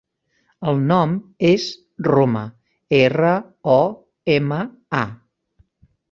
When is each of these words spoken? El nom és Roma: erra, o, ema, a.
El 0.69 0.79
nom 0.91 1.11
és 1.49 1.65
Roma: 2.07 2.41
erra, 3.01 3.33
o, 3.75 3.83
ema, 4.37 4.59
a. 5.03 5.03